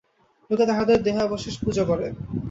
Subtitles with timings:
[0.49, 2.07] লোকে তাঁহাদের দেহাবশেষ পূজা করে।